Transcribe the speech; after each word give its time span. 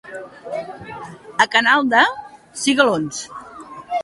A 1.43 1.47
Canalda, 1.57 2.01
cigalons. 2.63 3.23